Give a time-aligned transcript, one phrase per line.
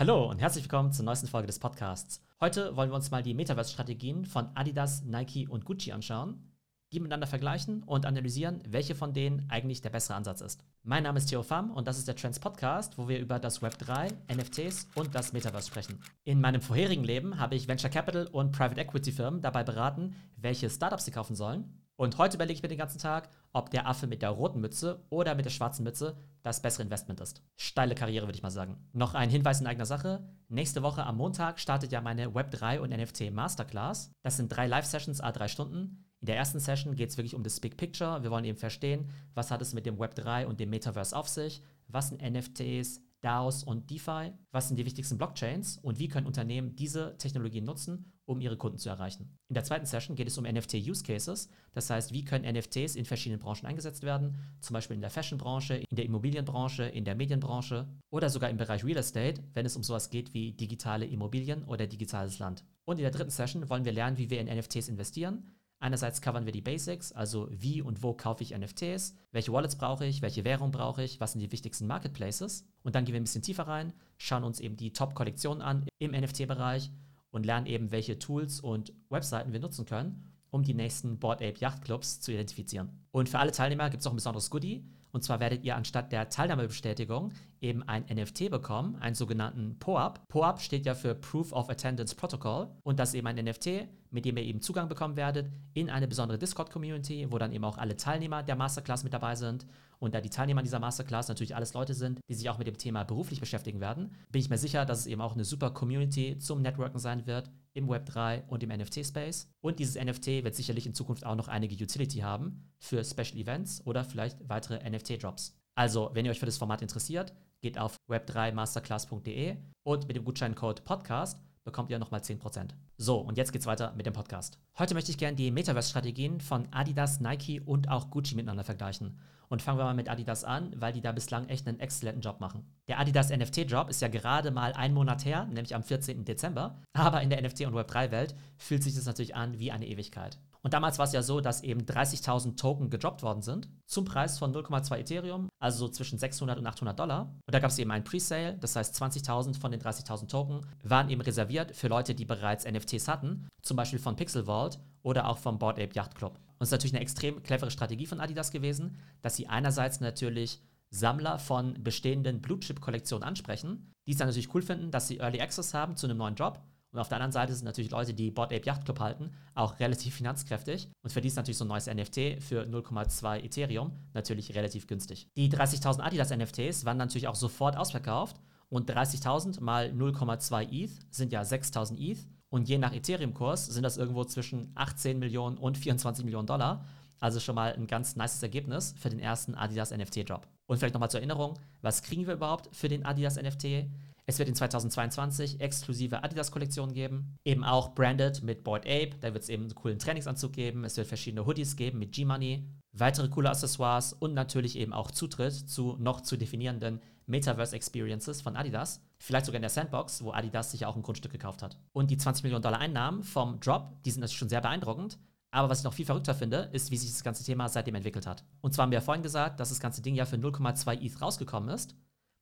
[0.00, 2.22] Hallo und herzlich willkommen zur neuesten Folge des Podcasts.
[2.40, 6.42] Heute wollen wir uns mal die Metaverse-Strategien von Adidas, Nike und Gucci anschauen,
[6.90, 10.64] die miteinander vergleichen und analysieren, welche von denen eigentlich der bessere Ansatz ist.
[10.84, 13.60] Mein Name ist Theo Pham und das ist der Trends Podcast, wo wir über das
[13.60, 16.00] Web 3, NFTs und das Metaverse sprechen.
[16.24, 20.70] In meinem vorherigen Leben habe ich Venture Capital und Private Equity Firmen dabei beraten, welche
[20.70, 24.06] Startups sie kaufen sollen und heute überlege ich mir den ganzen Tag, ob der Affe
[24.06, 27.42] mit der roten Mütze oder mit der schwarzen Mütze das bessere Investment ist.
[27.58, 28.78] Steile Karriere, würde ich mal sagen.
[28.94, 30.26] Noch ein Hinweis in eigener Sache.
[30.48, 34.12] Nächste Woche am Montag startet ja meine Web3 und NFT Masterclass.
[34.22, 36.06] Das sind drei Live-Sessions, a drei Stunden.
[36.20, 38.22] In der ersten Session geht es wirklich um das Big Picture.
[38.22, 41.62] Wir wollen eben verstehen, was hat es mit dem Web3 und dem Metaverse auf sich,
[41.86, 44.32] was sind NFTs, DAOs und DeFi?
[44.50, 48.78] Was sind die wichtigsten Blockchains und wie können Unternehmen diese Technologien nutzen, um ihre Kunden
[48.78, 49.38] zu erreichen?
[49.48, 53.04] In der zweiten Session geht es um NFT-Use Cases, das heißt, wie können NFTs in
[53.04, 57.88] verschiedenen Branchen eingesetzt werden, zum Beispiel in der Fashion-Branche, in der Immobilienbranche, in der Medienbranche
[58.10, 61.86] oder sogar im Bereich Real Estate, wenn es um sowas geht wie digitale Immobilien oder
[61.86, 62.64] digitales Land.
[62.84, 65.44] Und in der dritten Session wollen wir lernen, wie wir in NFTs investieren,
[65.82, 70.04] Einerseits covern wir die Basics, also wie und wo kaufe ich NFTs, welche Wallets brauche
[70.04, 72.68] ich, welche Währung brauche ich, was sind die wichtigsten Marketplaces.
[72.82, 76.10] Und dann gehen wir ein bisschen tiefer rein, schauen uns eben die Top-Kollektionen an im
[76.10, 76.90] NFT-Bereich
[77.30, 81.58] und lernen eben, welche Tools und Webseiten wir nutzen können, um die nächsten Board Ape
[81.60, 83.06] Yacht Clubs zu identifizieren.
[83.10, 84.84] Und für alle Teilnehmer gibt es auch ein besonderes Goodie.
[85.12, 90.28] Und zwar werdet ihr anstatt der Teilnahmebestätigung eben ein NFT bekommen, einen sogenannten POAP.
[90.28, 94.24] POAP steht ja für Proof of Attendance Protocol und das ist eben ein NFT, mit
[94.24, 97.96] dem ihr eben Zugang bekommen werdet in eine besondere Discord-Community, wo dann eben auch alle
[97.96, 99.66] Teilnehmer der Masterclass mit dabei sind.
[99.98, 102.78] Und da die Teilnehmer dieser Masterclass natürlich alles Leute sind, die sich auch mit dem
[102.78, 106.38] Thema beruflich beschäftigen werden, bin ich mir sicher, dass es eben auch eine super Community
[106.38, 109.48] zum Networken sein wird im Web3 und im NFT-Space.
[109.60, 113.86] Und dieses NFT wird sicherlich in Zukunft auch noch einige Utility haben für Special Events
[113.86, 115.56] oder vielleicht weitere NFT-Drops.
[115.74, 120.84] Also, wenn ihr euch für das Format interessiert, geht auf web3masterclass.de und mit dem Gutscheincode
[120.84, 122.70] Podcast bekommt ihr nochmal 10%.
[122.96, 124.58] So, und jetzt geht's weiter mit dem Podcast.
[124.78, 129.18] Heute möchte ich gerne die Metaverse-Strategien von Adidas, Nike und auch Gucci miteinander vergleichen.
[129.50, 132.38] Und fangen wir mal mit Adidas an, weil die da bislang echt einen exzellenten Job
[132.38, 132.64] machen.
[132.86, 136.24] Der Adidas NFT-Drop ist ja gerade mal einen Monat her, nämlich am 14.
[136.24, 136.80] Dezember.
[136.92, 140.38] Aber in der NFT- und Web3-Welt fühlt sich das natürlich an wie eine Ewigkeit.
[140.62, 144.38] Und damals war es ja so, dass eben 30.000 Token gedroppt worden sind zum Preis
[144.38, 147.22] von 0,2 Ethereum, also so zwischen 600 und 800 Dollar.
[147.46, 151.08] Und da gab es eben einen Presale, das heißt 20.000 von den 30.000 Token waren
[151.10, 155.38] eben reserviert für Leute, die bereits NFTs hatten, zum Beispiel von Pixel Vault oder auch
[155.38, 156.34] vom Board Ape Yacht Club.
[156.34, 160.60] Und es ist natürlich eine extrem clevere Strategie von Adidas gewesen, dass sie einerseits natürlich
[160.90, 165.18] Sammler von bestehenden Blue Chip Kollektionen ansprechen, die es dann natürlich cool finden, dass sie
[165.18, 166.60] Early Access haben zu einem neuen Drop
[166.92, 169.78] und auf der anderen Seite sind natürlich Leute, die Board Ape Yacht Club halten, auch
[169.78, 170.88] relativ finanzkräftig.
[171.02, 175.28] Und für die ist natürlich so ein neues NFT für 0,2 Ethereum natürlich relativ günstig.
[175.36, 178.36] Die 30.000 Adidas NFTs waren natürlich auch sofort ausverkauft.
[178.68, 182.18] Und 30.000 mal 0,2 ETH sind ja 6.000 ETH.
[182.50, 186.84] Und je nach Ethereum-Kurs sind das irgendwo zwischen 18 Millionen und 24 Millionen Dollar.
[187.20, 190.46] Also schon mal ein ganz nices Ergebnis für den ersten Adidas NFT-Drop.
[190.66, 193.86] Und vielleicht nochmal zur Erinnerung, was kriegen wir überhaupt für den Adidas NFT?
[194.26, 199.10] Es wird in 2022 exklusive Adidas-Kollektionen geben, eben auch branded mit Board Ape.
[199.20, 200.84] Da wird es eben einen coolen Trainingsanzug geben.
[200.84, 205.52] Es wird verschiedene Hoodies geben mit G-Money, weitere coole Accessoires und natürlich eben auch Zutritt
[205.68, 207.00] zu noch zu definierenden
[207.30, 209.00] Metaverse Experiences von Adidas.
[209.18, 211.78] Vielleicht sogar in der Sandbox, wo Adidas sich ja auch ein Grundstück gekauft hat.
[211.92, 215.18] Und die 20 Millionen Dollar Einnahmen vom Drop, die sind natürlich schon sehr beeindruckend.
[215.52, 218.26] Aber was ich noch viel verrückter finde, ist, wie sich das ganze Thema seitdem entwickelt
[218.26, 218.44] hat.
[218.60, 221.20] Und zwar haben wir ja vorhin gesagt, dass das ganze Ding ja für 0,2 ETH
[221.20, 221.96] rausgekommen ist.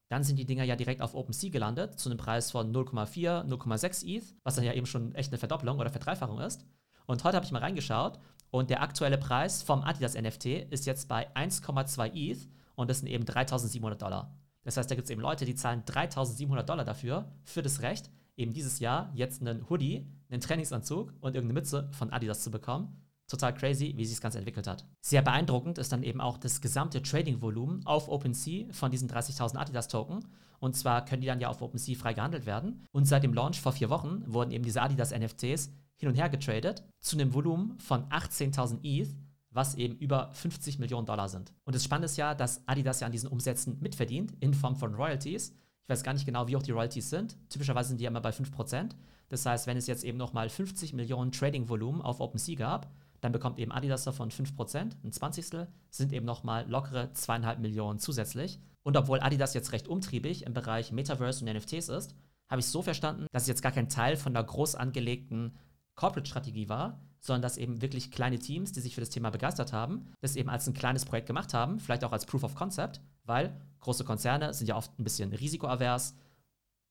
[0.09, 4.07] Dann sind die Dinger ja direkt auf OpenSea gelandet, zu einem Preis von 0,4, 0,6
[4.07, 6.65] ETH, was dann ja eben schon echt eine Verdopplung oder Verdreifachung ist.
[7.07, 8.19] Und heute habe ich mal reingeschaut
[8.51, 13.09] und der aktuelle Preis vom Adidas NFT ist jetzt bei 1,2 ETH und das sind
[13.09, 14.35] eben 3700 Dollar.
[14.69, 18.11] Das heißt, da gibt es eben Leute, die zahlen 3700 Dollar dafür, für das Recht,
[18.37, 23.03] eben dieses Jahr jetzt einen Hoodie, einen Trainingsanzug und irgendeine Mütze von Adidas zu bekommen
[23.29, 24.87] total crazy, wie sich das Ganze entwickelt hat.
[25.01, 30.25] Sehr beeindruckend ist dann eben auch das gesamte Trading-Volumen auf OpenSea von diesen 30.000 Adidas-Token.
[30.61, 32.85] Und zwar können die dann ja auf OpenSea frei gehandelt werden.
[32.91, 36.85] Und seit dem Launch vor vier Wochen wurden eben diese Adidas-NFTs hin und her getradet
[37.01, 39.15] zu einem Volumen von 18.000 ETH,
[39.59, 41.53] was eben über 50 Millionen Dollar sind.
[41.65, 44.95] Und das Spannende ist ja, dass Adidas ja an diesen Umsätzen mitverdient in Form von
[44.95, 45.51] Royalties.
[45.83, 47.37] Ich weiß gar nicht genau, wie hoch die Royalties sind.
[47.49, 48.91] Typischerweise sind die ja immer bei 5%.
[49.29, 52.89] Das heißt, wenn es jetzt eben nochmal 50 Millionen Trading-Volumen auf OpenSea gab,
[53.21, 58.61] dann bekommt eben Adidas davon 5%, ein Zwanzigstel, sind eben nochmal lockere zweieinhalb Millionen zusätzlich.
[58.85, 62.15] Und obwohl Adidas jetzt recht umtriebig im Bereich Metaverse und NFTs ist,
[62.49, 65.59] habe ich so verstanden, dass es jetzt gar kein Teil von der groß angelegten
[65.97, 70.13] Corporate-Strategie war, sondern dass eben wirklich kleine Teams, die sich für das Thema begeistert haben,
[70.21, 73.55] das eben als ein kleines Projekt gemacht haben, vielleicht auch als Proof of Concept, weil
[73.81, 76.15] große Konzerne sind ja oft ein bisschen risikoavers,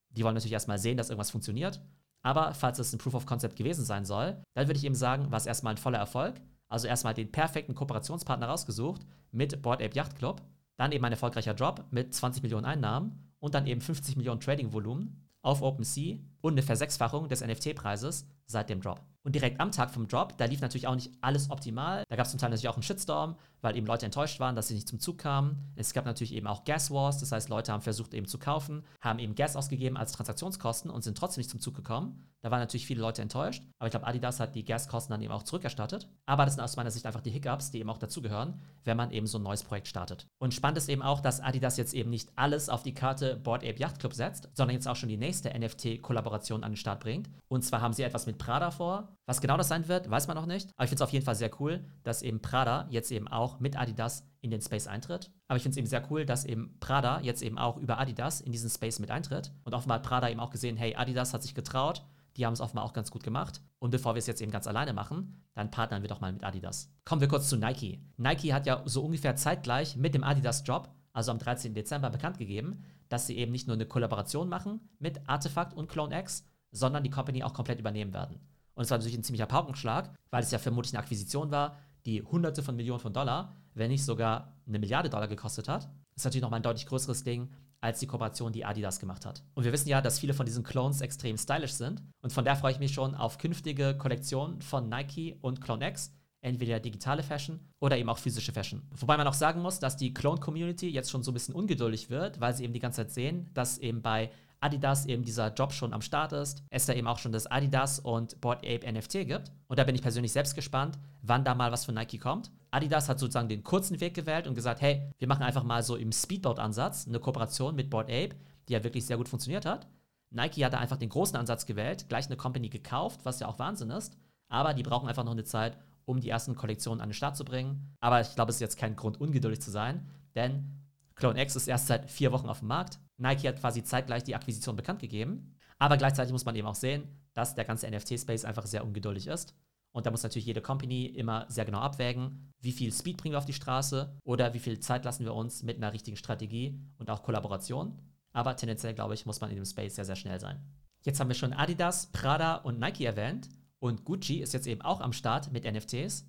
[0.10, 1.82] Die wollen natürlich erstmal sehen, dass irgendwas funktioniert.
[2.24, 5.32] Aber falls es ein Proof of Concept gewesen sein soll, dann würde ich eben sagen,
[5.32, 6.42] war es erstmal ein voller Erfolg.
[6.70, 10.42] Also erstmal den perfekten Kooperationspartner rausgesucht mit Board Ape Yacht Club.
[10.78, 15.28] Dann eben ein erfolgreicher Job mit 20 Millionen Einnahmen und dann eben 50 Millionen Trading-Volumen
[15.42, 19.02] auf OpenSea und eine Versechsfachung des NFT-Preises seit dem Drop.
[19.24, 22.04] Und direkt am Tag vom Drop, da lief natürlich auch nicht alles optimal.
[22.08, 24.70] Da gab es zum Teil natürlich auch einen Shitstorm, weil eben Leute enttäuscht waren, dass
[24.70, 25.74] sie nicht zum Zug kamen.
[25.76, 28.84] Es gab natürlich eben auch Gas Wars, das heißt, Leute haben versucht eben zu kaufen,
[29.02, 32.24] haben eben Gas ausgegeben als Transaktionskosten und sind trotzdem nicht zum Zug gekommen.
[32.42, 35.34] Da waren natürlich viele Leute enttäuscht, aber ich glaube, Adidas hat die Gaskosten dann eben
[35.34, 36.08] auch zurückerstattet.
[36.26, 39.12] Aber das sind aus meiner Sicht einfach die Hiccups, die eben auch dazugehören, wenn man
[39.12, 40.28] eben so ein neues Projekt startet.
[40.38, 43.66] Und spannend ist eben auch, dass Adidas jetzt eben nicht alles auf die Karte Board
[43.66, 47.30] Ape Yacht Club setzt, sondern jetzt auch schon die nächste NFT-Kollaboration an den Start bringt.
[47.48, 49.16] Und zwar haben sie etwas mit Prada vor.
[49.26, 50.70] Was genau das sein wird, weiß man noch nicht.
[50.76, 53.60] Aber ich finde es auf jeden Fall sehr cool, dass eben Prada jetzt eben auch
[53.60, 55.32] mit Adidas in den Space eintritt.
[55.48, 58.42] Aber ich finde es eben sehr cool, dass eben Prada jetzt eben auch über Adidas
[58.42, 59.52] in diesen Space mit eintritt.
[59.64, 62.04] Und offenbar hat Prada eben auch gesehen, hey, Adidas hat sich getraut,
[62.38, 63.62] die haben es offenbar auch ganz gut gemacht.
[63.80, 66.44] Und bevor wir es jetzt eben ganz alleine machen, dann partnern wir doch mal mit
[66.44, 66.92] Adidas.
[67.04, 68.02] Kommen wir kurz zu Nike.
[68.18, 71.74] Nike hat ja so ungefähr zeitgleich mit dem Adidas-Job, also am 13.
[71.74, 76.18] Dezember, bekannt gegeben, dass sie eben nicht nur eine Kollaboration machen mit Artefakt und Clone
[76.20, 78.40] X, sondern die Company auch komplett übernehmen werden.
[78.76, 81.76] Und es war natürlich ein ziemlicher Paukenschlag, weil es ja vermutlich eine Akquisition war,
[82.06, 85.86] die hunderte von Millionen von Dollar, wenn nicht sogar eine Milliarde Dollar gekostet hat.
[85.86, 87.50] Das ist natürlich nochmal ein deutlich größeres Ding
[87.82, 89.42] als die Kooperation, die Adidas gemacht hat.
[89.56, 92.04] Und wir wissen ja, dass viele von diesen Clones extrem stylisch sind.
[92.22, 96.12] Und von daher freue ich mich schon auf künftige Kollektionen von Nike und Clone X.
[96.42, 98.84] Entweder digitale Fashion oder eben auch physische Fashion.
[98.96, 102.40] Wobei man auch sagen muss, dass die Clone-Community jetzt schon so ein bisschen ungeduldig wird,
[102.40, 104.30] weil sie eben die ganze Zeit sehen, dass eben bei
[104.60, 108.00] Adidas eben dieser Job schon am Start ist, es da eben auch schon das Adidas
[108.00, 109.52] und Board Ape NFT gibt.
[109.68, 112.52] Und da bin ich persönlich selbst gespannt, wann da mal was von Nike kommt.
[112.72, 115.96] Adidas hat sozusagen den kurzen Weg gewählt und gesagt, hey, wir machen einfach mal so
[115.96, 118.36] im Speedboat-Ansatz eine Kooperation mit Board Ape,
[118.68, 119.88] die ja wirklich sehr gut funktioniert hat.
[120.30, 123.60] Nike hat da einfach den großen Ansatz gewählt, gleich eine Company gekauft, was ja auch
[123.60, 124.18] Wahnsinn ist.
[124.50, 127.44] Aber die brauchen einfach noch eine Zeit, um die ersten Kollektionen an den Start zu
[127.44, 127.96] bringen.
[128.00, 130.78] Aber ich glaube, es ist jetzt kein Grund, ungeduldig zu sein, denn
[131.16, 133.00] Clone X ist erst seit vier Wochen auf dem Markt.
[133.18, 135.56] Nike hat quasi zeitgleich die Akquisition bekannt gegeben.
[135.80, 139.56] Aber gleichzeitig muss man eben auch sehen, dass der ganze NFT-Space einfach sehr ungeduldig ist.
[139.92, 143.40] Und da muss natürlich jede Company immer sehr genau abwägen, wie viel Speed bringen wir
[143.40, 147.10] auf die Straße oder wie viel Zeit lassen wir uns mit einer richtigen Strategie und
[147.10, 147.98] auch Kollaboration.
[148.32, 150.64] Aber tendenziell, glaube ich, muss man in dem Space sehr, sehr schnell sein.
[151.04, 153.50] Jetzt haben wir schon Adidas, Prada und Nike erwähnt.
[153.80, 156.26] Und Gucci ist jetzt eben auch am Start mit NFTs.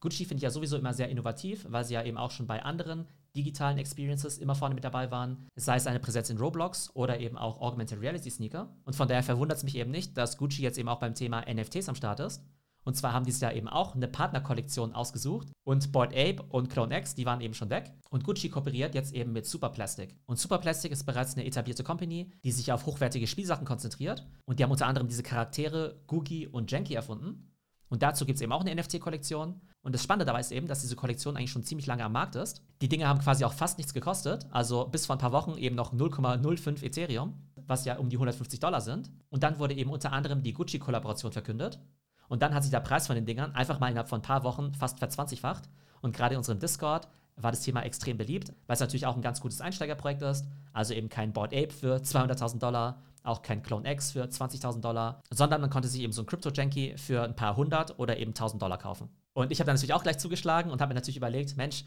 [0.00, 2.62] Gucci finde ich ja sowieso immer sehr innovativ, weil sie ja eben auch schon bei
[2.62, 3.06] anderen
[3.36, 7.36] digitalen Experiences immer vorne mit dabei waren, sei es eine Präsenz in Roblox oder eben
[7.36, 8.74] auch Augmented Reality Sneaker.
[8.84, 11.44] Und von daher verwundert es mich eben nicht, dass Gucci jetzt eben auch beim Thema
[11.48, 12.42] NFTs am Start ist.
[12.88, 15.48] Und zwar haben die sich ja eben auch eine Partnerkollektion ausgesucht.
[15.62, 17.92] Und Bored Ape und Clone X, die waren eben schon weg.
[18.08, 20.16] Und Gucci kooperiert jetzt eben mit Superplastic.
[20.24, 24.26] Und Superplastic ist bereits eine etablierte Company, die sich auf hochwertige Spielsachen konzentriert.
[24.46, 27.52] Und die haben unter anderem diese Charaktere Googie und Janky erfunden.
[27.90, 29.60] Und dazu gibt es eben auch eine NFT-Kollektion.
[29.82, 32.36] Und das Spannende dabei ist eben, dass diese Kollektion eigentlich schon ziemlich lange am Markt
[32.36, 32.62] ist.
[32.80, 35.76] Die Dinge haben quasi auch fast nichts gekostet, also bis vor ein paar Wochen eben
[35.76, 37.34] noch 0,05 Ethereum,
[37.66, 39.10] was ja um die 150 Dollar sind.
[39.28, 41.78] Und dann wurde eben unter anderem die Gucci-Kollaboration verkündet.
[42.28, 44.44] Und dann hat sich der Preis von den Dingern einfach mal innerhalb von ein paar
[44.44, 45.68] Wochen fast verzwanzigfacht.
[46.00, 49.22] Und gerade in unserem Discord war das Thema extrem beliebt, weil es natürlich auch ein
[49.22, 50.46] ganz gutes Einsteigerprojekt ist.
[50.72, 55.20] Also eben kein Board Ape für 200.000 Dollar, auch kein Clone X für 20.000 Dollar,
[55.30, 58.30] sondern man konnte sich eben so ein Crypto Janky für ein paar hundert oder eben
[58.30, 59.08] 1000 Dollar kaufen.
[59.32, 61.84] Und ich habe dann natürlich auch gleich zugeschlagen und habe mir natürlich überlegt, Mensch,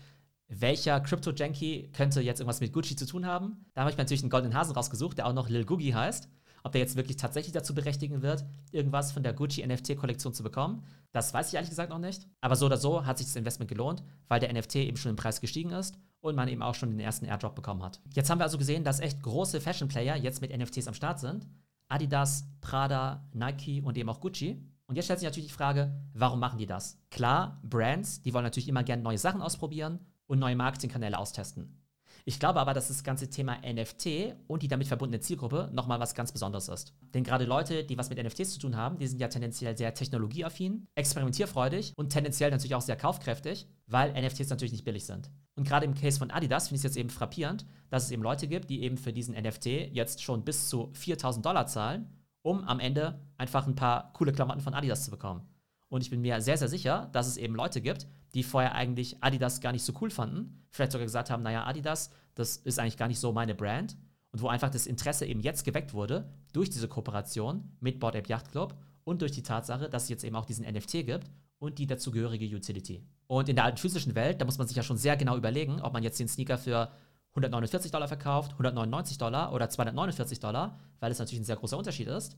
[0.48, 3.66] welcher Crypto Janky könnte jetzt irgendwas mit Gucci zu tun haben?
[3.74, 6.30] Da habe ich mir natürlich einen goldenen Hasen rausgesucht, der auch noch Lil Googie heißt.
[6.64, 10.84] Ob der jetzt wirklich tatsächlich dazu berechtigen wird, irgendwas von der Gucci NFT-Kollektion zu bekommen,
[11.12, 12.28] das weiß ich ehrlich gesagt noch nicht.
[12.42, 15.16] Aber so oder so hat sich das Investment gelohnt, weil der NFT eben schon im
[15.16, 18.00] Preis gestiegen ist und man eben auch schon den ersten Airdrop bekommen hat.
[18.14, 21.48] Jetzt haben wir also gesehen, dass echt große Fashion-Player jetzt mit NFTs am Start sind.
[21.88, 24.64] Adidas, Prada, Nike und eben auch Gucci.
[24.86, 27.00] Und jetzt stellt sich natürlich die Frage, warum machen die das?
[27.10, 31.81] Klar, Brands, die wollen natürlich immer gerne neue Sachen ausprobieren und neue Marketingkanäle austesten.
[32.26, 36.14] Ich glaube aber, dass das ganze Thema NFT und die damit verbundene Zielgruppe nochmal was
[36.14, 36.94] ganz Besonderes ist.
[37.14, 39.94] Denn gerade Leute, die was mit NFTs zu tun haben, die sind ja tendenziell sehr
[39.94, 45.30] technologieaffin, experimentierfreudig und tendenziell natürlich auch sehr kaufkräftig, weil NFTs natürlich nicht billig sind.
[45.56, 48.24] Und gerade im Case von Adidas finde ich es jetzt eben frappierend, dass es eben
[48.24, 52.10] Leute gibt, die eben für diesen NFT jetzt schon bis zu 4000 Dollar zahlen,
[52.42, 55.51] um am Ende einfach ein paar coole Klamotten von Adidas zu bekommen.
[55.92, 59.22] Und ich bin mir sehr, sehr sicher, dass es eben Leute gibt, die vorher eigentlich
[59.22, 60.64] Adidas gar nicht so cool fanden.
[60.70, 63.98] Vielleicht sogar gesagt haben, naja, Adidas, das ist eigentlich gar nicht so meine Brand.
[64.32, 68.30] Und wo einfach das Interesse eben jetzt geweckt wurde durch diese Kooperation mit Board Ape
[68.30, 71.30] Yacht Club und durch die Tatsache, dass es jetzt eben auch diesen NFT gibt
[71.60, 73.04] und die dazugehörige Utility.
[73.28, 75.82] Und in der alten physischen Welt, da muss man sich ja schon sehr genau überlegen,
[75.82, 76.90] ob man jetzt den Sneaker für
[77.32, 82.08] 149 Dollar verkauft, 199 Dollar oder 249 Dollar, weil es natürlich ein sehr großer Unterschied
[82.08, 82.38] ist.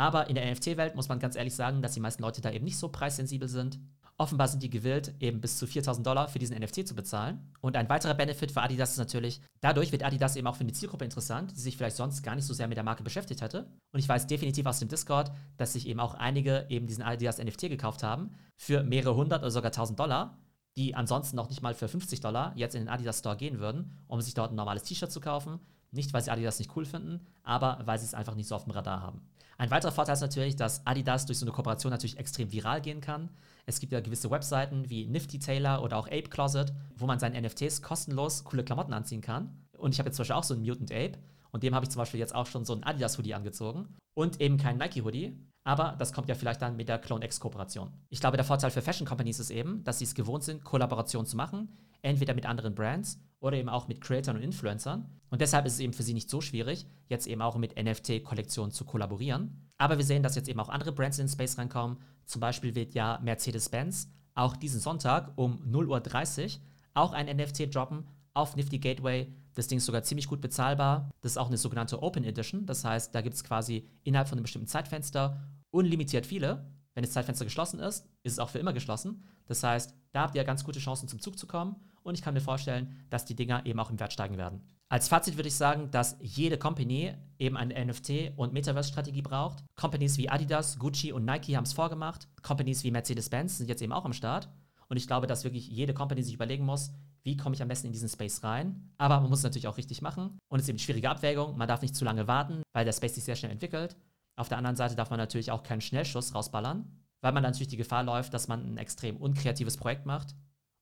[0.00, 2.64] Aber in der NFT-Welt muss man ganz ehrlich sagen, dass die meisten Leute da eben
[2.64, 3.78] nicht so preissensibel sind.
[4.16, 7.52] Offenbar sind die gewillt, eben bis zu 4000 Dollar für diesen NFT zu bezahlen.
[7.60, 10.72] Und ein weiterer Benefit für Adidas ist natürlich, dadurch wird Adidas eben auch für eine
[10.72, 13.70] Zielgruppe interessant, die sich vielleicht sonst gar nicht so sehr mit der Marke beschäftigt hätte.
[13.92, 17.36] Und ich weiß definitiv aus dem Discord, dass sich eben auch einige eben diesen Adidas
[17.36, 20.38] NFT gekauft haben für mehrere hundert oder sogar tausend Dollar,
[20.80, 23.98] die ansonsten noch nicht mal für 50 Dollar jetzt in den Adidas Store gehen würden,
[24.08, 25.60] um sich dort ein normales T-Shirt zu kaufen.
[25.90, 28.64] Nicht, weil sie Adidas nicht cool finden, aber weil sie es einfach nicht so auf
[28.64, 29.20] dem Radar haben.
[29.58, 33.02] Ein weiterer Vorteil ist natürlich, dass Adidas durch so eine Kooperation natürlich extrem viral gehen
[33.02, 33.28] kann.
[33.66, 37.44] Es gibt ja gewisse Webseiten wie Nifty Tailor oder auch Ape Closet, wo man seinen
[37.44, 39.50] NFTs kostenlos coole Klamotten anziehen kann.
[39.76, 41.18] Und ich habe jetzt zum Beispiel auch so einen Mutant Ape
[41.50, 44.40] und dem habe ich zum Beispiel jetzt auch schon so einen Adidas Hoodie angezogen und
[44.40, 45.36] eben keinen Nike Hoodie.
[45.64, 47.92] Aber das kommt ja vielleicht dann mit der Clone X Kooperation.
[48.08, 51.26] Ich glaube, der Vorteil für Fashion Companies ist eben, dass sie es gewohnt sind, Kollaborationen
[51.26, 51.68] zu machen,
[52.02, 55.06] entweder mit anderen Brands oder eben auch mit Creators und Influencern.
[55.28, 58.72] Und deshalb ist es eben für sie nicht so schwierig, jetzt eben auch mit NFT-Kollektionen
[58.72, 59.70] zu kollaborieren.
[59.76, 61.98] Aber wir sehen, dass jetzt eben auch andere Brands in den Space reinkommen.
[62.24, 66.60] Zum Beispiel wird ja Mercedes-Benz auch diesen Sonntag um 0.30 Uhr
[66.94, 69.32] auch ein NFT droppen auf Nifty Gateway.
[69.54, 71.10] Das Ding ist sogar ziemlich gut bezahlbar.
[71.20, 72.66] Das ist auch eine sogenannte Open Edition.
[72.66, 76.66] Das heißt, da gibt es quasi innerhalb von einem bestimmten Zeitfenster unlimitiert viele.
[76.94, 79.24] Wenn das Zeitfenster geschlossen ist, ist es auch für immer geschlossen.
[79.46, 82.34] Das heißt, da habt ihr ganz gute Chancen zum Zug zu kommen und ich kann
[82.34, 84.60] mir vorstellen, dass die Dinger eben auch im Wert steigen werden.
[84.88, 89.62] Als Fazit würde ich sagen, dass jede Company eben eine NFT- und Metaverse-Strategie braucht.
[89.76, 92.26] Companies wie Adidas, Gucci und Nike haben es vorgemacht.
[92.42, 94.48] Companies wie Mercedes-Benz sind jetzt eben auch am Start.
[94.90, 96.92] Und ich glaube, dass wirklich jede Company sich überlegen muss,
[97.22, 98.90] wie komme ich am besten in diesen Space rein.
[98.98, 100.36] Aber man muss es natürlich auch richtig machen.
[100.48, 101.56] Und es ist eben eine schwierige Abwägung.
[101.56, 103.96] Man darf nicht zu lange warten, weil der Space sich sehr schnell entwickelt.
[104.34, 107.68] Auf der anderen Seite darf man natürlich auch keinen Schnellschuss rausballern, weil man dann natürlich
[107.68, 110.34] die Gefahr läuft, dass man ein extrem unkreatives Projekt macht,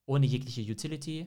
[0.06, 1.26] ohne jegliche Utility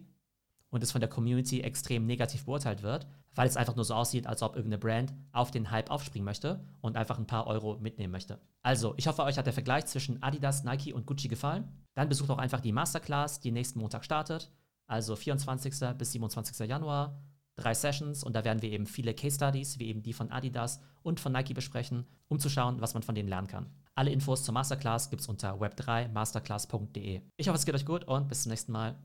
[0.71, 4.27] und es von der Community extrem negativ beurteilt wird, weil es einfach nur so aussieht,
[4.27, 8.11] als ob irgendeine Brand auf den Hype aufspringen möchte und einfach ein paar Euro mitnehmen
[8.11, 8.39] möchte.
[8.61, 11.67] Also, ich hoffe, euch hat der Vergleich zwischen Adidas, Nike und Gucci gefallen.
[11.93, 14.51] Dann besucht auch einfach die Masterclass, die nächsten Montag startet,
[14.88, 15.73] also 24.
[15.97, 16.67] bis 27.
[16.67, 17.21] Januar
[17.55, 20.81] drei Sessions und da werden wir eben viele Case Studies, wie eben die von Adidas
[21.03, 23.69] und von Nike besprechen, um zu schauen, was man von denen lernen kann.
[23.95, 27.21] Alle Infos zur Masterclass gibt es unter web3masterclass.de.
[27.38, 28.95] Ich hoffe, es geht euch gut und bis zum nächsten Mal.